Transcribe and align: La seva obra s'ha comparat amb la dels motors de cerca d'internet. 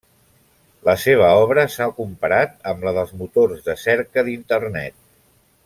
La 0.87 0.95
seva 1.01 1.27
obra 1.41 1.65
s'ha 1.73 1.87
comparat 1.99 2.57
amb 2.71 2.89
la 2.89 2.95
dels 2.97 3.13
motors 3.21 3.63
de 3.69 3.77
cerca 3.83 4.27
d'internet. 4.31 5.01